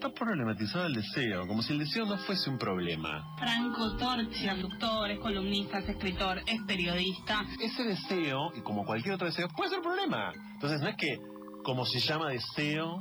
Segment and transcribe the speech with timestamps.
[0.00, 3.36] está problematizado el deseo, como si el deseo no fuese un problema.
[3.38, 7.44] Franco Torchi, doctor, es columnista, es escritor, es periodista.
[7.60, 10.32] Ese deseo, y como cualquier otro deseo, puede ser un problema.
[10.54, 11.20] Entonces no es que,
[11.62, 12.98] como se llama deseo,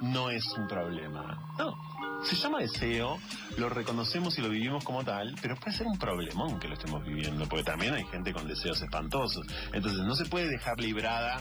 [0.00, 1.54] no es un problema.
[1.58, 1.76] No,
[2.24, 3.18] se llama deseo,
[3.56, 7.04] lo reconocemos y lo vivimos como tal, pero puede ser un problemón que lo estemos
[7.04, 9.46] viviendo, porque también hay gente con deseos espantosos.
[9.72, 11.40] Entonces no se puede dejar librada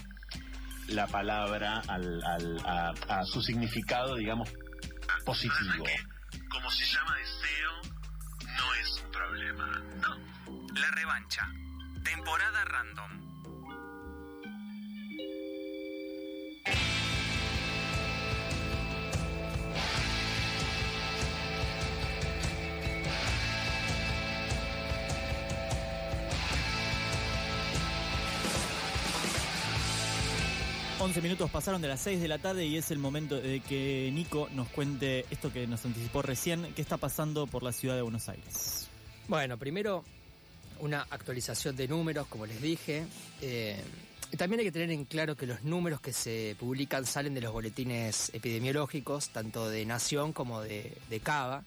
[0.90, 4.50] la palabra al, al, a, a, su significado, digamos,
[5.26, 5.86] positivo.
[6.50, 7.82] Como se llama deseo,
[8.58, 9.68] no es un problema.
[10.02, 10.18] No.
[10.80, 11.50] La revancha.
[12.04, 13.31] Temporada random.
[31.02, 34.12] 11 minutos pasaron de las 6 de la tarde y es el momento de que
[34.14, 38.04] Nico nos cuente esto que nos anticipó recién, qué está pasando por la ciudad de
[38.04, 38.88] Buenos Aires.
[39.28, 40.06] Bueno, primero
[40.80, 43.08] una actualización de números, como les dije.
[43.42, 43.82] Eh,
[44.38, 47.52] también hay que tener en claro que los números que se publican salen de los
[47.52, 51.64] boletines epidemiológicos, tanto de Nación como de, de Cava,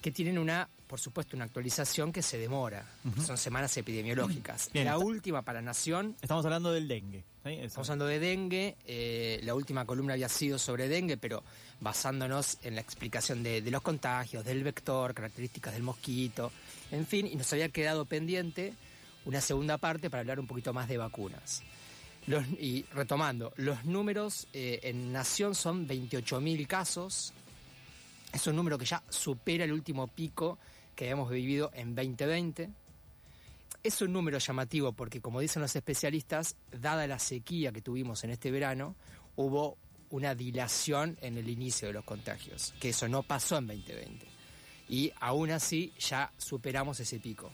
[0.00, 2.84] que tienen una por supuesto, una actualización que se demora.
[3.24, 4.70] Son semanas epidemiológicas.
[4.74, 6.16] la última para Nación.
[6.20, 7.22] Estamos hablando del dengue.
[7.44, 8.76] Estamos hablando de dengue.
[8.84, 11.44] Eh, la última columna había sido sobre dengue, pero
[11.78, 16.50] basándonos en la explicación de, los contagios, del vector, características del mosquito,
[16.90, 18.74] en fin, y nos había quedado pendiente
[19.26, 21.62] una segunda parte para hablar un poquito más de vacunas.
[22.58, 27.32] y retomando, los números eh, en Nación son 28.000 casos.
[28.32, 30.58] Es un número que ya supera el último pico
[31.00, 32.68] que hemos vivido en 2020.
[33.82, 38.28] Es un número llamativo porque, como dicen los especialistas, dada la sequía que tuvimos en
[38.28, 38.96] este verano,
[39.34, 39.78] hubo
[40.10, 44.26] una dilación en el inicio de los contagios, que eso no pasó en 2020.
[44.90, 47.50] Y aún así ya superamos ese pico.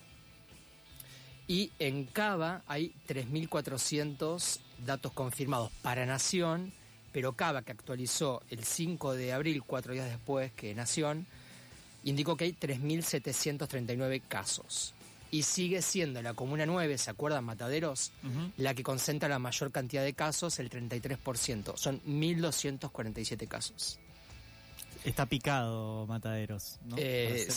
[1.46, 6.72] Y en Cava hay 3.400 datos confirmados para Nación,
[7.12, 11.28] pero Cava, que actualizó el 5 de abril, cuatro días después que Nación,
[12.06, 14.94] indicó que hay 3.739 casos.
[15.30, 18.12] Y sigue siendo la Comuna 9, ¿se acuerdan, Mataderos?
[18.56, 21.76] La que concentra la mayor cantidad de casos, el 33%.
[21.76, 23.98] Son 1.247 casos.
[25.04, 26.96] Está picado Mataderos, ¿no?
[26.96, 27.48] Eh,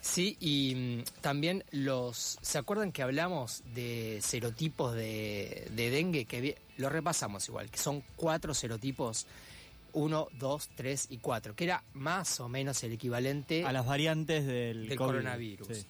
[0.00, 0.36] sí.
[0.40, 2.38] y mm, también los...
[2.40, 6.24] ¿Se acuerdan que hablamos de serotipos de, de dengue?
[6.24, 9.26] Que lo repasamos igual, que son cuatro serotipos
[9.96, 14.46] 1, 2, 3 y 4, que era más o menos el equivalente a las variantes
[14.46, 15.86] del, coronavirus.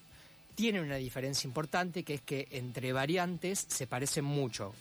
[0.54, 4.72] Tiene una diferencia importante que es que entre variantes se parecen mucho.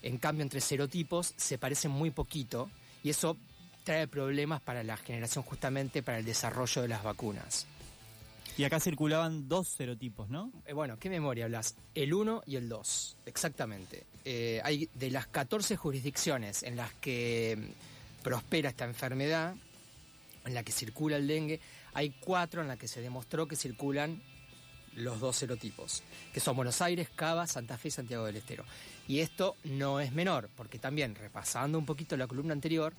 [0.00, 2.70] En cambio, entre serotipos se parecen muy poquito
[3.02, 3.36] y eso
[3.82, 7.66] trae problemas para la generación justamente para el desarrollo de las vacunas.
[8.56, 10.52] Y acá circulaban dos serotipos, ¿no?
[10.66, 11.74] Eh, bueno, ¿qué memoria hablas?
[11.96, 14.06] El 1 y el 2, exactamente.
[14.24, 17.58] Eh, hay de las 14 jurisdicciones en las que
[18.22, 19.54] prospera esta enfermedad,
[20.44, 21.60] en la que circula el dengue,
[21.94, 24.22] hay cuatro en las que se demostró que circulan
[24.94, 26.02] los dos serotipos,
[26.32, 28.64] que son Buenos Aires, Cava, Santa Fe y Santiago del Estero.
[29.08, 32.94] Y esto no es menor, porque también, repasando un poquito la columna anterior,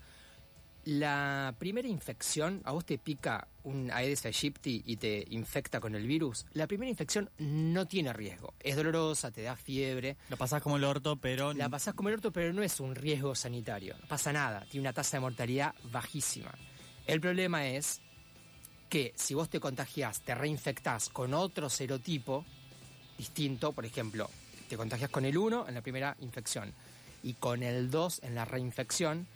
[0.86, 6.06] la primera infección, a vos te pica un Aedes aegypti y te infecta con el
[6.06, 8.54] virus, la primera infección no tiene riesgo.
[8.60, 10.18] Es dolorosa, te da fiebre.
[10.30, 11.54] La pasás como el orto, pero...
[11.54, 13.96] La pasás como el orto, pero no es un riesgo sanitario.
[14.02, 16.54] No pasa nada, tiene una tasa de mortalidad bajísima.
[17.08, 18.02] El problema es
[18.90, 22.46] que si vos te contagiás, te reinfectás con otro serotipo
[23.18, 24.30] distinto, por ejemplo,
[24.70, 26.74] te contagias con el 1 en la primera infección
[27.24, 29.28] y con el 2 en la reinfección,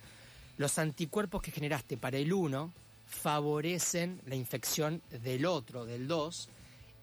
[0.58, 2.72] los anticuerpos que generaste para el 1
[3.06, 6.48] favorecen la infección del otro, del 2,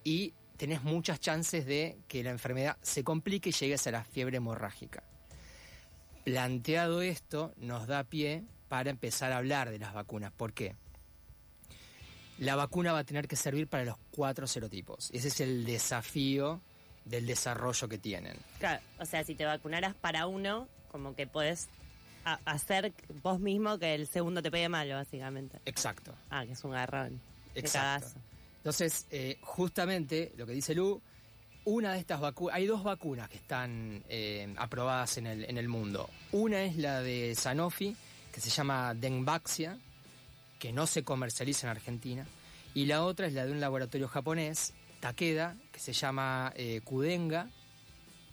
[0.04, 4.38] y tenés muchas chances de que la enfermedad se complique y llegues a la fiebre
[4.38, 5.04] hemorrágica.
[6.24, 10.32] Planteado esto, nos da pie para empezar a hablar de las vacunas.
[10.32, 10.76] ¿Por qué?
[12.38, 15.10] La vacuna va a tener que servir para los cuatro serotipos.
[15.14, 16.62] Ese es el desafío
[17.06, 18.38] del desarrollo que tienen.
[18.60, 21.28] Claro, o sea, si te vacunaras para uno, como que
[22.46, 25.60] hacer vos mismo que el segundo te pegue malo, básicamente.
[25.66, 26.14] Exacto.
[26.30, 27.22] Ah, que es un garrón.
[27.54, 28.20] Exacto.
[28.58, 31.02] Entonces, eh, justamente lo que dice Lu,
[31.66, 35.68] una de estas vacunas, hay dos vacunas que están eh, aprobadas en el, en el
[35.68, 36.10] mundo.
[36.32, 37.96] Una es la de Sanofi,
[38.32, 39.78] que se llama Dengvaxia,
[40.60, 42.26] que no se comercializa en Argentina.
[42.74, 47.50] Y la otra es la de un laboratorio japonés, Takeda, que se llama eh, Kudenga,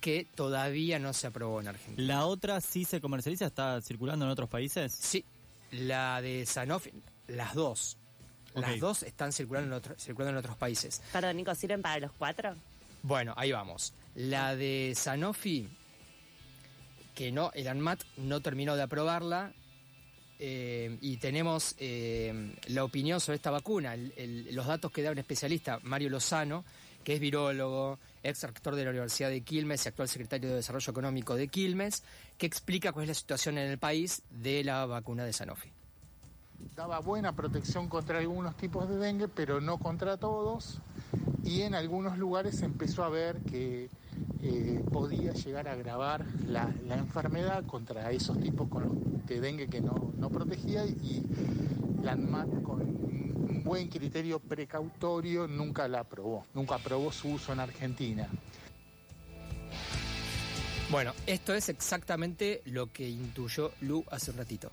[0.02, 2.06] que todavía no se aprobó en Argentina.
[2.06, 3.46] ¿La otra sí se comercializa?
[3.46, 4.92] ¿Está circulando en otros países?
[4.92, 5.24] Sí.
[5.70, 6.90] La de Sanofi,
[7.28, 7.96] las dos.
[8.54, 11.00] Las dos están circulando en, otro- circulando en otros países.
[11.12, 12.54] Perdón, Nico, ¿sirven para los cuatro?
[13.02, 13.94] Bueno, ahí vamos.
[14.14, 15.68] La de Sanofi,
[17.14, 19.52] que no, el ANMAT no terminó de aprobarla.
[20.44, 25.12] eh, y tenemos eh, la opinión sobre esta vacuna, el- el- los datos que da
[25.12, 26.64] un especialista, Mario Lozano,
[27.04, 30.90] que es virólogo, ex rector de la Universidad de Quilmes y actual secretario de Desarrollo
[30.90, 32.02] Económico de Quilmes,
[32.38, 35.70] que explica cuál es la situación en el país de la vacuna de Sanofi.
[36.76, 40.80] daba buena protección contra algunos tipos de dengue, pero no contra todos.
[41.44, 43.90] Y en algunos lugares empezó a ver que
[44.42, 48.68] eh, podía llegar a agravar la, enfermedad contra esos tipos
[49.26, 51.24] de dengue que no, no protegía y
[52.02, 52.91] la ANMAT con
[53.62, 58.28] un buen criterio precautorio nunca la aprobó, nunca aprobó su uso en Argentina.
[60.90, 64.70] Bueno, esto es exactamente lo que intuyó Lu hace un ratito.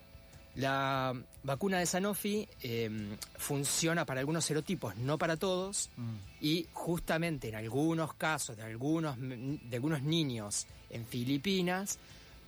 [0.56, 1.14] La
[1.44, 2.90] vacuna de Sanofi eh,
[3.38, 6.16] funciona para algunos serotipos, no para todos, Mm.
[6.42, 12.00] y justamente en algunos casos de algunos, de algunos niños en Filipinas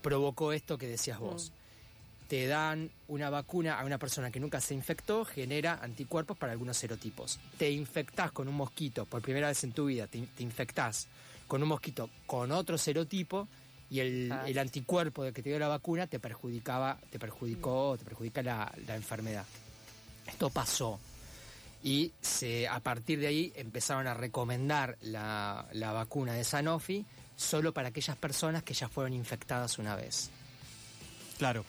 [0.01, 1.53] provocó esto que decías vos.
[2.31, 6.77] Te dan una vacuna a una persona que nunca se infectó, genera anticuerpos para algunos
[6.77, 7.41] serotipos.
[7.57, 11.09] Te infectás con un mosquito por primera vez en tu vida, te, te infectás
[11.45, 13.49] con un mosquito con otro serotipo
[13.89, 14.45] y el, Ah.
[14.47, 18.71] el anticuerpo de que te dio la vacuna te perjudicaba, te perjudicó, te perjudica la,
[18.87, 19.45] la enfermedad.
[20.25, 21.01] Esto pasó.
[21.83, 27.05] Y se, a partir de ahí empezaron a recomendar la, la vacuna de Sanofi
[27.35, 30.29] solo para aquellas personas que ya fueron infectadas una vez.
[31.37, 31.65] Claro.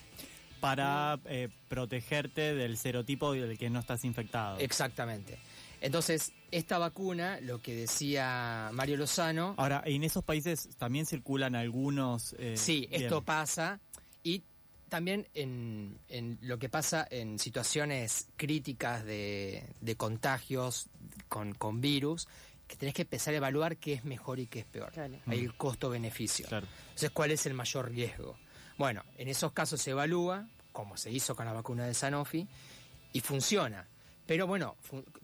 [0.63, 4.59] Para eh, protegerte del serotipo del que no estás infectado.
[4.59, 5.39] Exactamente.
[5.81, 12.35] Entonces, esta vacuna, lo que decía Mario Lozano, Ahora, en esos países también circulan algunos.
[12.39, 13.03] eh, sí, bien.
[13.03, 13.81] esto pasa
[14.23, 14.45] y
[14.89, 20.89] también en, en lo que pasa en situaciones críticas de, de contagios
[21.29, 22.29] con, con virus,
[22.69, 24.93] que tenés que empezar a evaluar qué es mejor y qué es peor.
[24.93, 25.19] Claro.
[25.27, 26.47] Hay el costo-beneficio.
[26.47, 26.67] Claro.
[26.85, 28.39] Entonces, ¿cuál es el mayor riesgo?
[28.79, 32.47] Bueno, en esos casos se evalúa, como se hizo con la vacuna de Sanofi,
[33.13, 33.87] y funciona.
[34.27, 34.77] Pero bueno,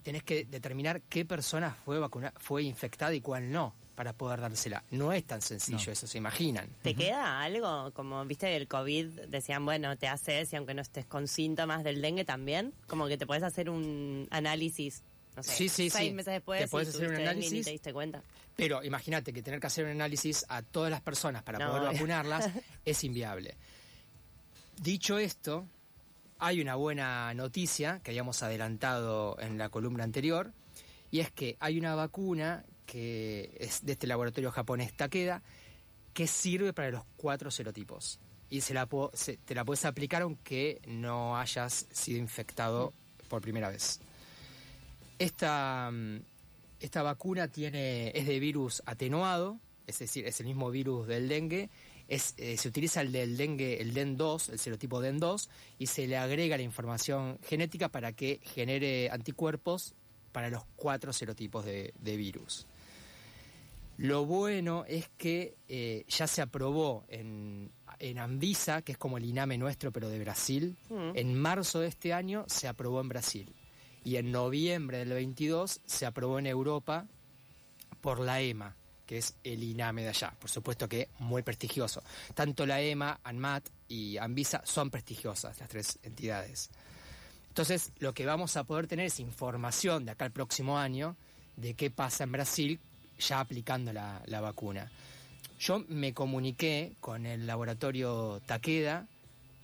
[0.03, 4.83] tenés que determinar qué persona fue vacuna, fue infectada y cuál no, para poder dársela.
[4.91, 5.91] No es tan sencillo No.
[5.93, 6.69] eso, se imaginan.
[6.83, 7.91] ¿Te queda algo?
[7.93, 12.01] Como viste el COVID, decían, bueno, te haces y aunque no estés con síntomas del
[12.01, 15.03] dengue también, como que te puedes hacer un análisis,
[15.39, 16.13] no sé, Sí, sí, seis sí.
[16.13, 17.65] meses después Te y hacer un y análisis.
[17.65, 18.23] te diste cuenta.
[18.55, 21.81] Pero imagínate que tener que hacer un análisis a todas las personas para No, poder
[21.83, 21.93] obvio.
[21.93, 22.49] vacunarlas
[22.85, 23.55] es inviable.
[24.81, 25.67] Dicho esto,
[26.37, 30.53] hay una buena noticia que habíamos adelantado en la columna anterior,
[31.11, 35.41] y es que hay una vacuna que es de este laboratorio japonés Takeda
[36.13, 38.19] que sirve para los cuatro serotipos.
[38.49, 42.93] Y se la se- te la puedes aplicar aunque no hayas sido infectado
[43.27, 43.99] por primera vez.
[45.19, 46.21] Esta, mm,
[46.79, 51.69] esta vacuna tiene, es de virus atenuado, es decir, es el mismo virus del dengue.
[52.07, 56.17] Es, eh, se utiliza el del dengue, el DEN2, el serotipo DEN2, y se le
[56.17, 59.93] agrega la información genética para que genere anticuerpos
[60.31, 62.65] para los cuatro serotipos de, de virus.
[63.99, 67.69] Lo bueno es que eh, ya se aprobó en,
[67.99, 70.77] en Anvisa, que es como el INAME nuestro, pero de Brasil.
[70.89, 71.11] Mm.
[71.15, 73.53] En marzo de este año se aprobó en Brasil.
[74.03, 77.05] Y en noviembre del 22 se aprobó en Europa
[78.01, 78.75] por la EMA,
[79.05, 80.33] que es el INAME de allá.
[80.39, 82.01] Por supuesto que muy prestigioso.
[82.33, 86.69] Tanto la EMA, ANMAT y Anvisa son prestigiosas, las tres entidades.
[87.49, 91.17] Entonces, lo que vamos a poder tener es información de acá al próximo año
[91.57, 92.79] de qué pasa en Brasil
[93.19, 94.89] ya aplicando la, la vacuna.
[95.59, 99.07] Yo me comuniqué con el laboratorio Takeda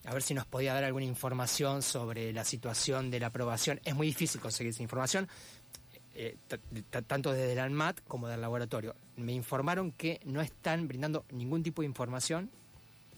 [0.05, 3.79] a ver si nos podía dar alguna información sobre la situación de la aprobación.
[3.83, 5.27] Es muy difícil conseguir esa información,
[6.13, 6.37] eh,
[7.07, 8.95] tanto desde el ANMAT como del laboratorio.
[9.17, 12.49] Me informaron que no están brindando ningún tipo de información,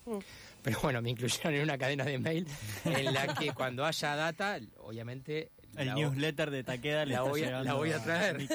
[0.05, 0.19] Mm.
[0.63, 2.47] pero bueno, me incluyeron en una cadena de mail
[2.85, 5.51] en la que cuando haya data, obviamente...
[5.75, 8.47] El newsletter de Taqueda le la voy a- la voy a traer.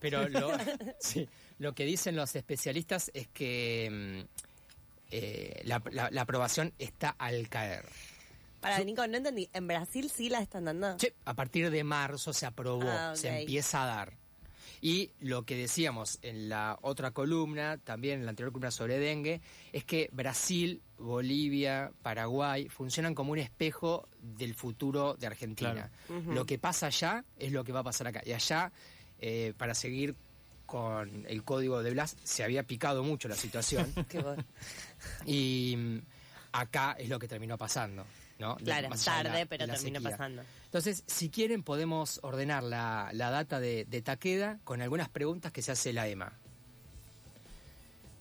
[0.00, 0.50] Pero lo,
[0.98, 4.47] sí, lo que dicen los especialistas es que mm,
[5.10, 7.84] eh, la, la- la aprobación está al caer.
[8.60, 9.48] Para, Nico, no entendí.
[9.52, 10.98] ¿En Brasil sí la están dando?
[10.98, 14.12] Sí, a partir de marzo se aprobó, Ah, se empieza a dar.
[14.80, 19.40] Y lo que decíamos en la otra columna, también en la anterior columna sobre dengue,
[19.72, 25.90] es que Brasil, Bolivia, Paraguay funcionan como un espejo del futuro de Argentina.
[26.28, 28.22] Lo que pasa allá es lo que va a pasar acá.
[28.24, 28.70] Y allá,
[29.20, 30.14] eh, para seguir
[30.68, 33.90] con el código de Blas, se había picado mucho la situación.
[34.08, 34.44] Qué bueno.
[35.24, 35.98] y mm,
[36.52, 38.04] acá es lo que terminó pasando.
[38.38, 38.54] ¿no?
[38.58, 40.10] Claro, la- tarde, de pero terminó sequía.
[40.10, 40.42] pasando.
[40.66, 45.62] Entonces, si quieren, podemos ordenar la, la data de, de Takeda con algunas preguntas que
[45.62, 46.30] se hace la EMA.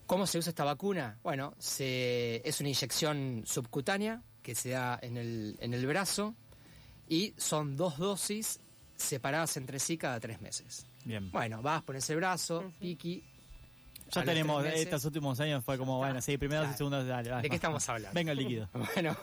[0.06, 1.18] ¿Cómo se usa esta vacuna?
[1.22, 6.34] Bueno, se- es una inyección subcutánea que se da en el, en el brazo
[7.10, 8.62] y son dos dosis
[8.96, 10.86] separadas entre sí cada tres meses.
[11.08, 11.32] Bien.
[11.32, 13.24] Bueno, vas, pones el brazo, piqui.
[14.12, 16.78] Ya a los tenemos, meses- estos últimos años fue como, bueno, sí, primero y Claro.
[16.78, 18.14] segundo, dale, dale, ¿De qué estamos hablando?
[18.14, 18.70] Venga el líquido.
[18.96, 19.16] Bueno,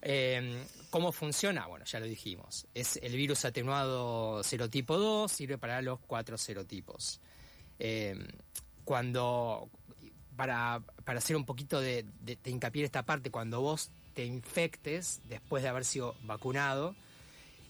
[0.00, 1.66] eh, ¿cómo funciona?
[1.66, 2.66] Bueno, ya lo dijimos.
[2.74, 7.20] Es el virus atenuado serotipo 2, sirve para los cuatro serotipos.
[7.78, 8.16] Eh,
[8.84, 9.68] cuando,
[10.36, 14.24] para, para hacer un poquito de, de- de hincapié en esta parte, cuando vos te
[14.24, 16.94] infectes después de haber sido vacunado,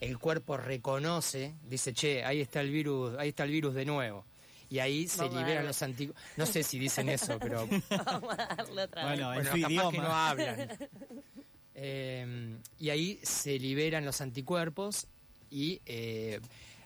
[0.02, 4.25] el cuerpo reconoce, dice, che, ahí está el virus, ahí está el virus de nuevo.
[4.68, 6.23] Y ahí se Vamos liberan los anticuerpos.
[6.37, 7.68] No sé si dicen eso, pero
[8.06, 9.38] Vamos a darle otra Bueno, vez.
[9.38, 9.90] en bueno, su capaz idioma.
[9.92, 10.68] que no hablan.
[11.75, 15.06] Eh, y ahí se liberan los anticuerpos
[15.50, 16.38] y eh,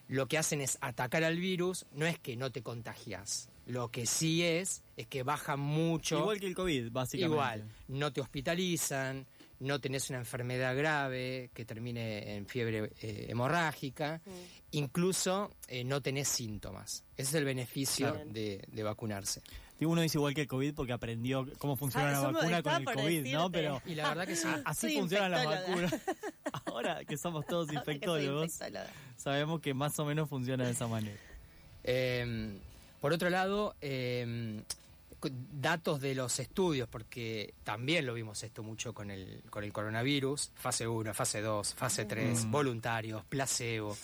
[0.07, 1.87] lo que hacen es atacar al virus.
[1.93, 3.49] No es que no te contagias.
[3.67, 6.21] Lo que sí es, es que bajan mucho.
[6.21, 7.35] Igual que el COVID, básicamente.
[7.35, 9.27] Igual, no te hospitalizan,
[9.61, 14.21] no tenés una enfermedad grave que termine en fiebre eh, hemorrágica,
[14.73, 17.05] incluso eh, no tenés síntomas.
[17.17, 18.31] Ese es el beneficio Claro.
[18.31, 19.43] de, de vacunarse.
[19.81, 22.63] Uno dice igual que el COVID porque aprendió cómo funciona Ah, la eso me vacuna
[22.63, 23.51] con el COVID, ¿no?
[23.51, 24.49] Pero Y la verdad que sí.
[24.65, 25.95] así Soy funcionan las vacunas.
[26.67, 28.59] Ahora que somos todos infectólogos,
[29.17, 31.19] sabemos que más o menos funciona de esa manera.
[31.85, 32.59] Eh,
[33.03, 34.86] por otro lado, eh, cu-
[35.21, 40.53] datos de los estudios, porque también lo vimos esto mucho con el, con el coronavirus,
[40.55, 42.51] fase 1, fase 2, fase 3, Mm.
[42.51, 43.97] voluntarios, placebo.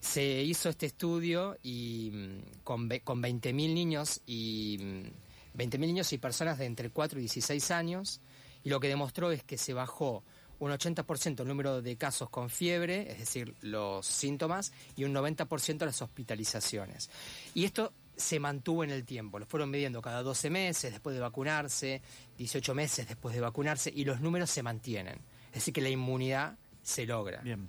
[0.00, 6.18] Se hizo este estudio y mm, con, con 20.000 niños y mm, 20.000 niños y
[6.18, 8.20] personas de entre 4 y 16 años
[8.62, 10.22] y lo que demostró es que se bajó
[10.58, 15.84] un 80% el número de casos con fiebre, es decir, los síntomas, y un 90%
[15.84, 17.10] las hospitalizaciones.
[17.54, 21.20] Y esto se mantuvo en el tiempo, lo fueron midiendo cada 12 meses después de
[21.20, 22.02] vacunarse,
[22.38, 25.20] 18 meses después de vacunarse, y los números se mantienen.
[25.48, 27.40] Es decir, que la inmunidad se logra.
[27.42, 27.68] Bien.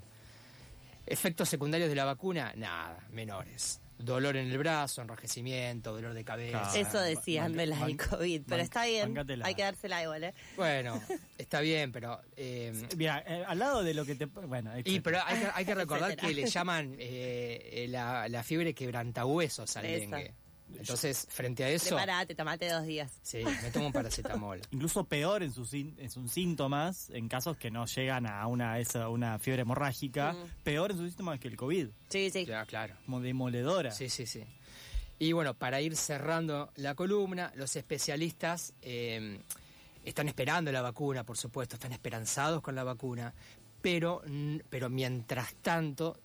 [1.06, 3.80] Efectos secundarios de la vacuna, nada, menores.
[4.00, 6.62] Dolor en el brazo, enrojecimiento, dolor de cabeza.
[6.62, 6.76] Claro.
[6.88, 9.18] Eso decían de la del COVID, pero está bien.
[9.44, 10.34] Hay que dársela igual, ¿eh?
[10.56, 11.02] Bueno,
[11.38, 12.22] está bien, pero...
[12.36, 14.26] eh, Mira, eh, al lado de lo que te...
[14.26, 18.44] Bueno, y pero hay que, hay que recordar que le llaman eh, eh, la, la
[18.44, 20.16] fiebre quebrantahuesos al Esa.
[20.18, 20.34] dengue.
[20.76, 23.12] Entonces, frente a eso, Prepárate, tomate dos días.
[23.22, 24.60] sí, me tomo un paracetamol.
[24.72, 29.10] Incluso peor en sus, en sus síntomas, en casos que no llegan a una, esa,
[29.10, 30.64] una fiebre hemorrágica, Mm.
[30.64, 32.46] peor en sus síntomas que el COVID, Sí, sí.
[32.46, 32.96] Ya, claro.
[33.06, 33.92] como demoledora.
[33.92, 34.44] Sí, sí, sí.
[35.20, 39.40] Y bueno, para ir cerrando la columna, los especialistas eh,
[40.06, 43.34] están esperando la vacuna, por supuesto, están esperanzados con la vacuna,
[43.82, 44.22] pero,
[44.70, 46.18] pero mientras tanto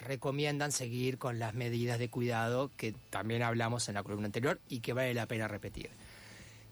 [0.00, 4.80] recomiendan seguir con las medidas de cuidado que también hablamos en la columna anterior y
[4.80, 5.90] que vale la pena repetir.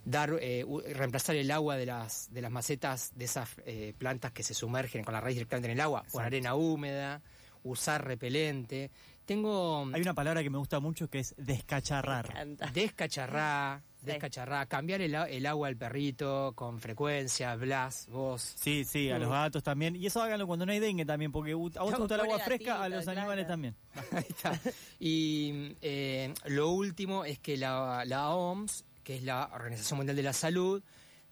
[0.04, 4.42] Dar, eh, reemplazar el agua de las, de las macetas de esas eh, plantas que
[4.42, 7.20] se sumergen con la raíz directamente en el agua, por arena húmeda,
[7.62, 8.90] usar repelente.
[9.26, 13.87] Tengo Hay una palabra que me gusta mucho que es Me descacharrar.
[14.02, 18.54] Descacharrá, cambiar el, agua al perrito con frecuencia, Blas, vos.
[18.56, 19.96] Sí, sí, a los gatos también.
[19.96, 22.38] Y eso háganlo cuando no hay dengue también, porque a vos te gusta el agua
[22.38, 23.20] fresca, a los claro.
[23.20, 23.74] animales también.
[24.12, 24.60] Ahí está.
[24.98, 30.22] Y eh, lo último es que la, la OMS, que es la Organización Mundial de
[30.22, 30.82] la Salud,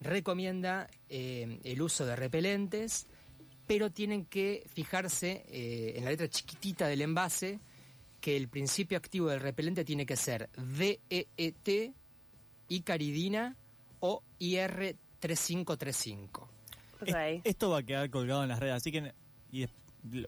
[0.01, 3.07] recomienda eh, el uso de repelentes,
[3.67, 7.61] pero tienen que fijarse eh, en la letra chiquitita del envase
[8.21, 11.95] que el principio activo del repelente tiene que ser DEET,
[12.69, 13.57] icaridina
[14.01, 16.49] o IR3535.
[17.01, 17.09] Ok.
[17.09, 19.13] Es- Esto va a quedar colgado en las redes, así que
[19.51, 19.71] y es-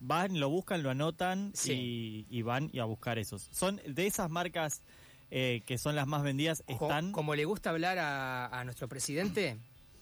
[0.01, 2.27] van, lo buscan, lo anotan Sí.
[2.31, 3.49] y, y van y a buscar esos.
[3.53, 4.83] Son de esas marcas
[5.31, 7.13] eh, que son las más vendidas, están...
[7.13, 9.59] Como le gusta hablar a, a nuestro presidente,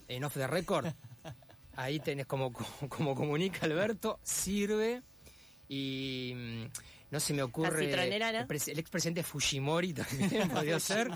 [0.09, 0.87] en off the record,
[1.77, 5.03] ahí tenés como, como comunica Alberto, sirve
[5.69, 6.65] y mm,
[7.11, 7.87] no se me ocurre...
[7.87, 8.39] citronera, ¿no?
[8.49, 11.11] El, el expresidente Fujimori también podría ser.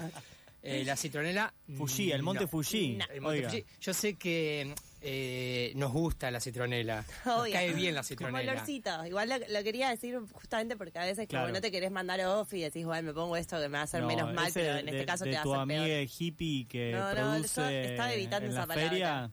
[0.63, 1.53] Eh, la citronela...
[1.77, 2.49] Fuji, el monte no.
[2.49, 2.97] Fuji.
[2.97, 3.05] No.
[3.13, 3.51] El monte Oiga.
[3.51, 3.65] Fuji.
[3.81, 7.05] Yo sé que eh, nos gusta la citronela.
[7.25, 8.53] Nos cae bien la Como citronela.
[8.53, 9.07] olorcito.
[9.07, 11.47] Igual lo, lo quería decir justamente porque a veces Claro.
[11.47, 13.81] como no te querés mandar off y decís, bueno, me pongo esto que me va
[13.81, 15.67] a hacer No, menos mal, pero en de- este caso de te va a hacer
[15.69, 15.81] peor.
[15.83, 18.91] amiga hippie que No, no, produce yo estaba evitando en esa la palabra.
[18.91, 19.31] feria,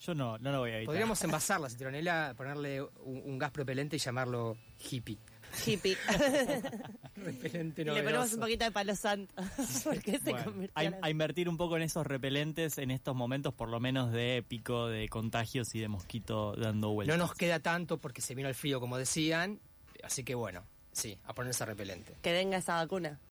[0.00, 0.86] yo no, no lo voy a evitar.
[0.86, 4.56] Podríamos envasar la citronela, ponerle un, un gas propelente y llamarlo
[4.90, 5.18] hippie.
[5.66, 5.96] Hippie.
[7.16, 8.34] Repelente Y le ponemos novedoso.
[8.36, 9.34] un poquito de palo santo.
[9.84, 13.68] Porque se Bueno, convirtió a, invertir un poco en esos repelentes en estos momentos, por
[13.68, 17.18] lo menos de pico de contagios y de mosquito dando No vueltas.
[17.18, 19.60] nos queda tanto porque se vino el frío, como decían.
[20.04, 22.14] Así que bueno, sí, a ponerse repelente.
[22.22, 23.18] Que venga esa vacuna.